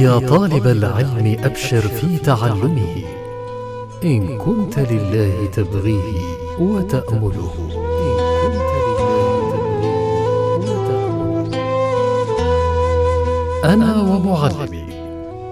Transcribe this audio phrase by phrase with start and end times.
[0.00, 3.04] يا طالب العلم أبشر في تعلمه.
[4.04, 6.20] إن كنت لله تبغيه
[6.60, 7.54] وتأمله.
[13.64, 14.84] أنا ومعلمي.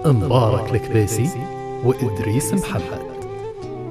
[0.05, 1.29] مبارك الكباسي
[1.85, 3.09] وإدريس محمد.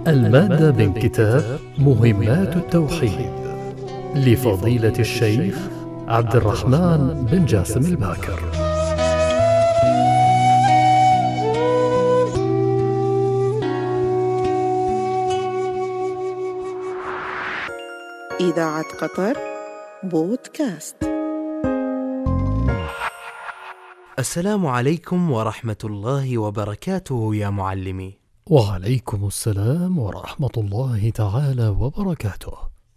[0.07, 3.31] المادة من كتاب مهمات التوحيد.
[4.14, 5.57] لفضيلة الشيخ
[6.09, 8.57] عبد الرحمن بن جاسم الباكر.
[18.41, 19.37] إذاعة قطر
[20.03, 20.97] بودكاست
[24.19, 28.19] السلام عليكم ورحمة الله وبركاته يا معلمي.
[28.47, 32.53] وعليكم السلام ورحمة الله تعالى وبركاته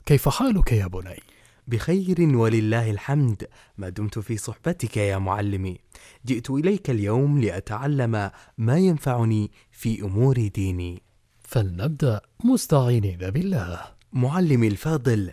[0.06, 1.20] كيف حالك يا بني؟
[1.68, 3.48] بخير ولله الحمد
[3.78, 5.78] ما دمت في صحبتك يا معلمي.
[6.26, 11.02] جئت إليك اليوم لأتعلم ما ينفعني في أمور ديني.
[11.40, 15.32] فلنبدأ مستعينين بالله معلمي الفاضل،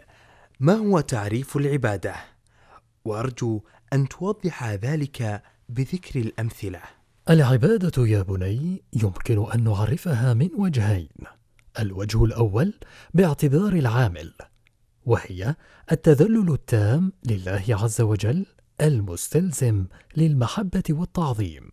[0.61, 2.15] ما هو تعريف العبادة؟
[3.05, 3.61] وأرجو
[3.93, 6.81] أن توضح ذلك بذكر الأمثلة.
[7.31, 11.09] العبادة يا بني يمكن أن نعرفها من وجهين
[11.79, 12.75] الوجه الأول
[13.15, 14.33] باعتبار العامل
[15.07, 15.55] وهي
[15.93, 18.47] التذلل التام لله عز وجل
[18.81, 21.71] المستلزم للمحبة والتعظيم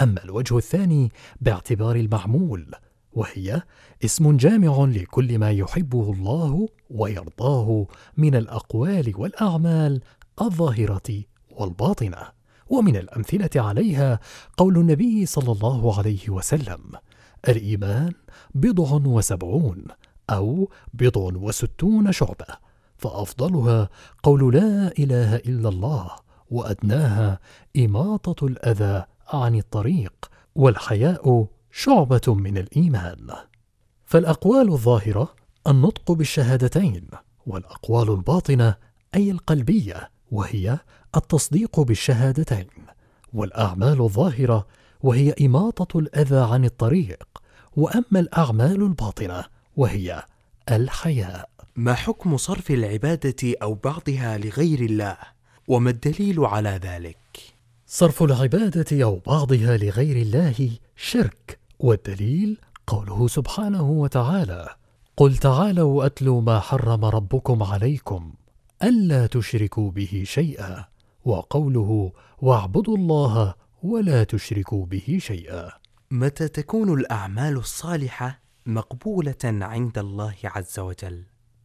[0.00, 2.70] أما الوجه الثاني باعتبار المعمول
[3.16, 3.62] وهي
[4.04, 7.86] اسم جامع لكل ما يحبه الله ويرضاه
[8.16, 10.00] من الأقوال والأعمال
[10.40, 12.36] الظاهرة والباطنة.
[12.68, 14.20] ومن الأمثلة عليها
[14.56, 16.80] قول النبي صلى الله عليه وسلم
[17.48, 18.12] الإيمان
[18.54, 19.84] بضع وسبعون
[20.30, 22.46] أو بضع وستون شعبة
[22.96, 23.88] فأفضلها
[24.22, 26.10] قول لا إله إلا الله
[26.50, 27.38] وأدناها
[27.76, 31.46] إماطة الأذى عن الطريق والحياء
[31.78, 33.26] شعبة من الإيمان
[34.04, 35.34] فالأقوال الظاهرة
[35.66, 37.08] النطق بالشهادتين
[37.46, 38.74] والأقوال الباطنة
[39.14, 40.78] أي القلبية وهي
[41.16, 42.66] التصديق بالشهادتين
[43.32, 44.66] والأعمال الظاهرة
[45.00, 47.28] وهي إماطة الأذى عن الطريق
[47.76, 49.44] وأما الأعمال الباطنة
[49.76, 50.22] وهي
[50.70, 55.16] الحياء ما حكم صرف العبادة أو بعضها لغير الله؟
[55.68, 57.38] وما الدليل على ذلك؟
[57.86, 64.68] صرف العبادة أو بعضها لغير الله شرك والدليل قوله سبحانه وتعالى
[65.16, 68.32] قل تعالوا اتل ما حرم ربكم عليكم
[68.82, 70.84] ألا تشركوا به شيئا
[71.24, 75.70] وقوله واعبدوا الله ولا تشركوا به شيئا
[76.10, 81.24] متى تكون الأعمال الصالحة مقبولة عند الله عز وجل؟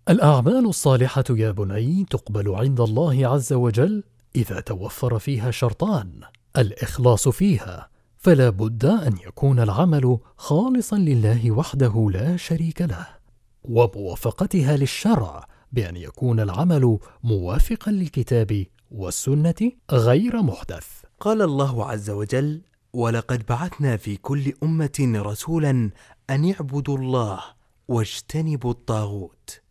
[0.10, 4.04] الأعمال الصالحة يا بني تقبل عند الله عز وجل
[4.36, 6.22] إذا توفر فيها شرطان
[6.58, 7.91] الإخلاص فيها
[8.22, 13.08] فلا بد أن يكون العمل خالصا لله وحده لا شريك له
[13.64, 20.88] وموافقتها للشرع بأن يكون العمل موافقا للكتاب والسنة غير محدث
[21.20, 22.62] قال الله عز وجل:
[22.94, 25.92] ولقد بعثنا في كل أمة رسولا
[26.30, 27.40] أن يعبدوا الله
[27.88, 29.62] واجتنبوا الطاغوت.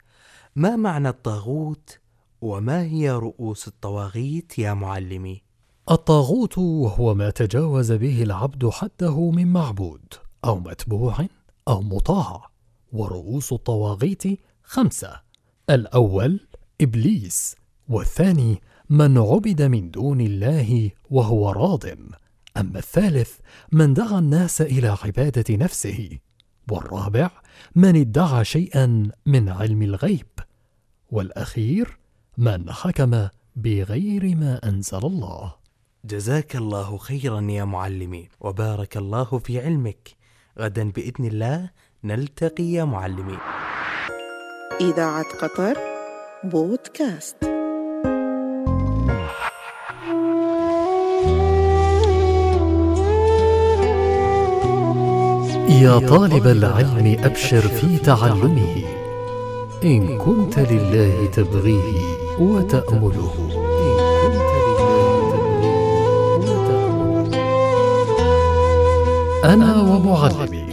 [0.56, 1.99] ما معنى الطاغوت؟
[2.41, 5.50] وما هي رؤوس الطواغيت يا معلمي؟
[5.91, 10.15] الطاغوت وهو ما تجاوز به العبد حده من معبود
[10.45, 11.27] أو متبوع
[11.69, 12.51] أو مطاع.
[12.93, 14.23] ورؤوس الطواغيت
[14.63, 15.21] خمسة.
[15.71, 16.41] الأول
[16.81, 17.57] إبليس
[17.89, 21.85] والثاني من عبد من دون الله وهو راض.
[22.57, 23.39] أما الثالث
[23.73, 26.19] من دعا الناس إلى عبادة نفسه.
[26.71, 27.31] والرابع
[27.75, 30.27] من ادعى شيئا من علم الغيب.
[31.11, 31.99] والأخير
[32.39, 35.59] من حكم بغير ما أنزل الله.
[36.05, 40.09] جزاك الله خيرا يا معلمي وبارك الله في علمك.
[40.59, 41.71] غدا بإذن الله
[42.05, 43.38] نلتقي يا معلمي
[44.81, 45.78] إذاعة قطر
[46.44, 47.37] بودكاست.
[55.69, 58.85] يا طالب العلم أبشر في تعلمه.
[59.85, 62.00] إن كنت لله تبغيه
[62.38, 63.60] وتأمله.
[69.44, 70.64] أنا ومعلمي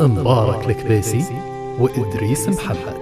[0.00, 1.24] مبارك الكباسي
[1.80, 2.94] وإدريس محمد.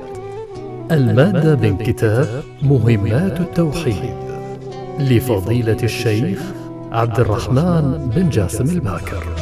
[0.90, 4.14] المادة من كتاب مهمات التوحيد
[4.98, 6.40] لفضيلة الشيخ
[6.92, 9.41] عبد الرحمن بن جاسم الباكر.